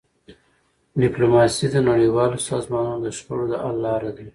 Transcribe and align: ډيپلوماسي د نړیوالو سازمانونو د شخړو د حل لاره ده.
ډيپلوماسي 1.01 1.65
د 1.71 1.75
نړیوالو 1.89 2.37
سازمانونو 2.49 2.99
د 3.05 3.07
شخړو 3.17 3.45
د 3.51 3.53
حل 3.63 3.77
لاره 3.85 4.11
ده. 4.17 4.25